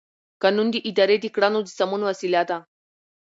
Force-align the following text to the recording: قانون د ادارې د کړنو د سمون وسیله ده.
قانون 0.41 0.67
د 0.71 0.75
ادارې 0.89 1.17
د 1.21 1.25
کړنو 1.35 1.59
د 1.63 1.67
سمون 1.77 2.01
وسیله 2.09 2.41
ده. 2.49 2.57